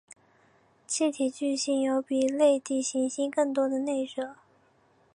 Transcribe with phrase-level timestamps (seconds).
[0.87, 4.35] 气体巨星有比类地行星更多的内热。